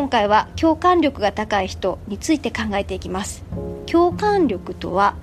[0.00, 3.44] 今回は共感力が高い人について考えていきます。
[3.84, 5.16] 共感力とは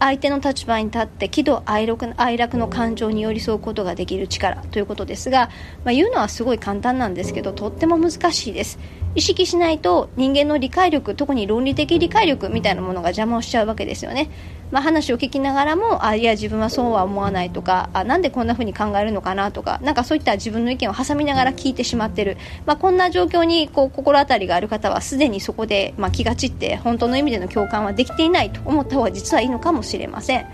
[0.00, 5.50] 相手の立場に立って喜怒哀楽哀楽の感情に寄り添うことができる力ということですが、
[5.84, 8.78] まあ、言うのはすごい簡単なんですけどとっても難しいです。
[9.14, 14.30] 意識しないと人間の理解力特に論理的理解力みたいなものが邪魔をしちゃうわけですよね、
[14.70, 30.46] まあ、話を聞きながらもあいや自分はそうは思わないとかあなんでこんな風に考えるのかなとかなかそういった自分の意見を挟みながら聞いてしまってる、まあ、こんな状況にこう心当たりがある方はすでにそこで、ま、気が散って本当の意味での共感はできていないと思った方が実はいいのかもしれません。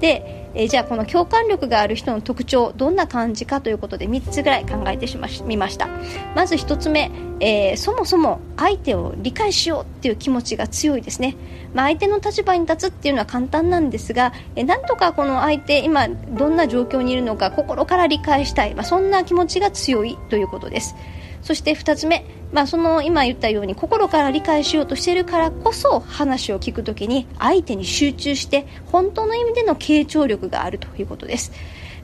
[0.00, 5.88] でえー、じゃあこの共感力がある人の特徴どんな感じかということで3つぐらい考えてしまみました。
[6.34, 11.36] まず1つ目、えー、そもそも相手を理解しようっていう気持ちが強いですね、
[11.74, 20.94] まあ、相手の立場に立つっていうのは簡単なんですが、えー、なんとかこの相手今どんな状況にいるのか心から理解したい、まあ、そんな気持ちが強いということです。
[21.42, 31.52] そして2つ目、まあ、その今言ったように心から理解しようとしているからこそ話を聞くときに相手に集中して本当の意味での傾聴力があるということです。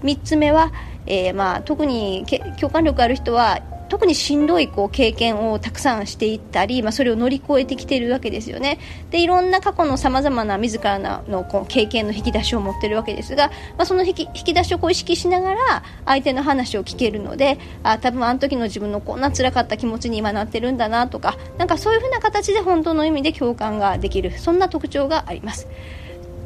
[0.02, 0.72] 3つ目は、
[1.06, 2.26] えー、まあ特に
[2.60, 3.60] 共感力ある人は
[3.94, 8.80] 特にしんどいこう経験をたくさんしていったり、まあ、それを乗り越えてきているわけですよね
[9.12, 25.68] でいろんな過去のさまざまな自らのこう経験の引き出しを持っているわけですが、まあ、その引き引き出しをこう意識しながら相手の話を聞けるのであ多分あの時の自分のこんな辛かった気持ちに今なってるんだなとかなんかそういうふうな形で本当の意味で共感ができるそんな特徴があります。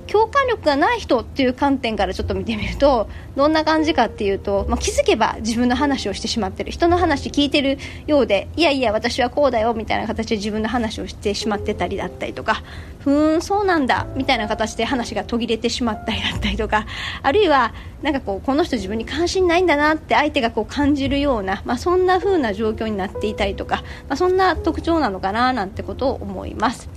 [0.08, 12.62] 共感力がない人っていう観点からちょっと見てみるとどんな感じかっていうと、まあ、気づけば自分の話をしてしまってる人の話聞いてるようでいやいや私はこうだよみたいな形で自分の話をしてしまってたりだったりとか
[13.00, 16.86] ふーんそうなんだみたいな形で話が途切れてしまったりだったりとか
[17.22, 26.88] あるいはなんかこうこの人自分に関心ないんだなって相手がこう感じるような、まあ、そんな風な状況になっていたりとか、まあ、そんな特徴なのかななんてことを思います。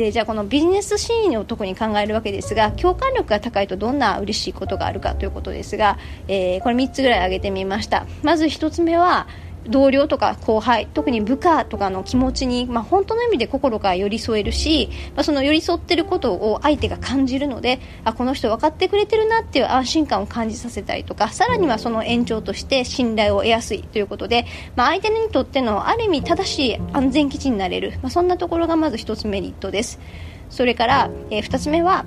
[0.00, 8.06] でじゃあこのビジネスシーンを特に考えるわけですが共感力が高いとどんな嬉しいことがあるかということですが、えー、これ3つぐらい挙げてみました。
[8.22, 9.28] まず1つ目は
[9.66, 30.00] 同僚とか後輩特に部下とかの気持ちに、まあ、本当の意味で心から寄り添えるし、まあ、その寄り添ってることを相手が感じるのであこの人分かってくれてるなっていう安心感を感じさせたりとかさらにはその延長として信頼を得やすいということで、まあ、相手にとってのある意味正しい安全基地になれる、まあ、そんなところがまず1つメリットです。
[30.48, 32.04] それから、えー、2つ目は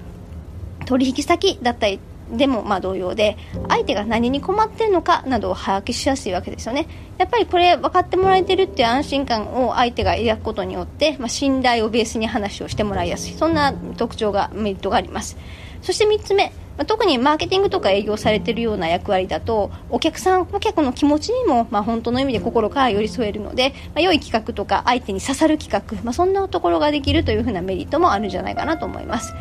[0.86, 2.00] 取引先だったり
[2.34, 3.38] でもまあ同様で
[3.70, 6.88] 相手が何に困っているのかなどを把握しやすいわけですよね。
[7.18, 13.34] やっぱりこれ分かってもらえてるっていう安心感を相手が抱くことによって、まあ、信頼をベースに話をしてもらいやすい。
[13.34, 15.38] そんな特徴がメリットがあります。
[15.82, 29.34] そして3つ目ま、特にマーケティングとか営業されているような役割だとお客さん顧客の気持ちにも、まあ、本当の意味で心から寄り添えるので、まあ、良い企画とか相手に刺さる企画、まあ、そんなところができるというふうなメリットもあるんじゃないかなと思います。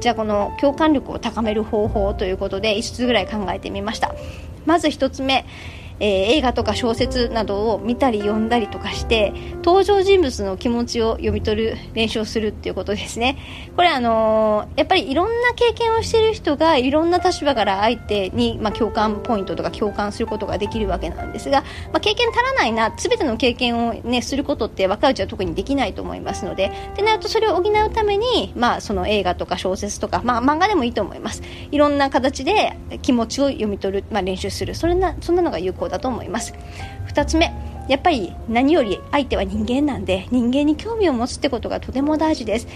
[0.00, 4.14] じゃあこの共感力を高める方法ということで5つぐらい考えてみました。
[4.66, 5.44] まず1つ目
[6.00, 9.32] えー、映画とか小説などを見たり読んだりとかして
[9.64, 13.38] 登場人物の気持ちを読み取る練習をするっていうことですね。
[13.76, 21.62] これあのー、やっぱりいろんな経験をしている人がいろんな立場から相手に、まあ、共感ポイントとか共感することができるわけなんですが、
[21.92, 26.72] まあ、経験足らないな全ての経験を、ね、することって若いうちは特にできないと思いますので。
[26.92, 31.42] ってなるとそれを補うために、まあ、その映画とか小説とか、まあ、漫画でもいいと思います。
[31.74, 34.76] いろんな形で気持ちを読み取る、まあ、練習する。
[34.76, 36.54] それなそんなのが有効だと思います。
[37.08, 37.52] 2つ目
[37.88, 42.66] やっぱり何より相手は人間なんで人間に興味を持つってことがとても大事です、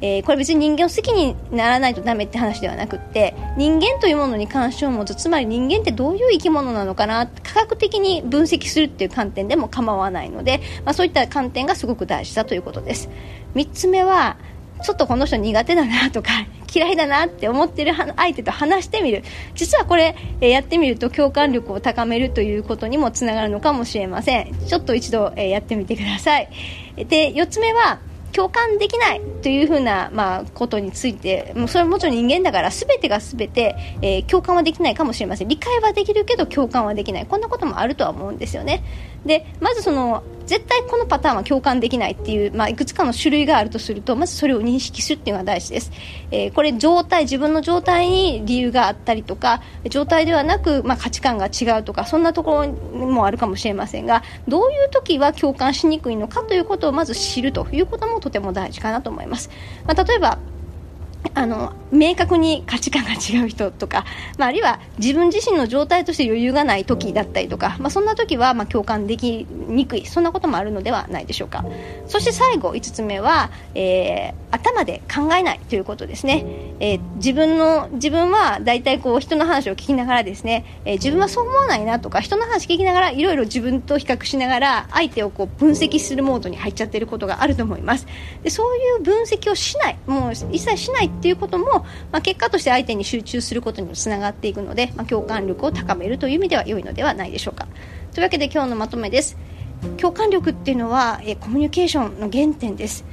[0.00, 13.08] えー、これ別に人間を好きにならないとダメって話ではなくって人間というものに関心を持つつまり人間ってどういう生き物なのかな科学的に分析するっていう観点でも構わないので、まあ、そういった観点がすごく大事だということです。
[13.56, 14.36] 3つ目は
[14.82, 16.30] ちょっとこの人苦手だなとか
[16.72, 19.22] 嫌いだなって思ってる相手と話してみる。
[19.54, 24.54] 実はこれ、やってみると共感力を高めるということにもつながるのかもしれません。
[24.66, 26.48] ちょっと一度、やってみてください。
[26.96, 27.98] で4つ目は
[28.32, 35.48] 共感できないというふうな、まあ、ことについてもうそれはもちろん人間だから全てが全て、えー、共感はできないかもしれません。
[35.48, 37.26] 理解はできるけど共感はできない。
[37.26, 38.82] こんなこともあるとは思うんですよね。
[39.26, 40.22] でまずその
[40.52, 45.90] 絶対このパターンは共感できないっていう、まあ、いくつかの種類があるとするとまずそれを認識するっていうのが大事です、
[46.30, 59.48] えー、これ状態自分の状態に理由があったりとか状態ではなく、まあ、価値観が違うとかそんなところもあるかもしれませんがどういう時は共感しにくいのかということをまず知るということもとても大事かなと思います、
[59.86, 60.36] まあ、例えば
[61.34, 64.04] あの明確に価値観が違う人とか、
[64.38, 70.06] まあ、あるいは自分自身の状態として余裕がない時だったりとか、まあ、そんな時はま共感できにくい。
[70.06, 71.64] そんなこともあるのではないでしょうか。
[72.06, 76.44] そして最後5つ目は、えー、頭で考えないということですね、
[76.80, 88.06] えー、自分の自分は大体こう人の話を聞きながらですね、えー、自分はそう思わないなとか人の話聞きながらいろいろ自分と比較しながら相手をこう分析するモードに入っちゃってることがあると思います。
[88.42, 89.98] でそういう分析をしない。
[90.06, 97.66] もう一切しないっていうことも、まあ、結果として相手に集中することにもつながっていくので、まあ、共感力を高めるという意味では良いのではないでしょうか。
[98.12, 99.36] というわけで今日のまとめです。
[99.96, 103.04] 共感力っていうのはえコミュニケーションの原点です。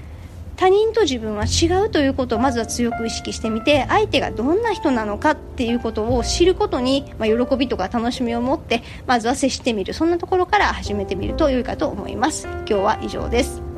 [0.55, 9.93] 他人と自分は違うということをまずは強く意識してみて相手がどんな人なのかっていうことを知ることに、まあ、喜びとか楽しみを持ってまずは接してみる。
[9.93, 12.45] そんなところから始めてみると良いかと思います。
[12.45, 13.68] 今日は以上です。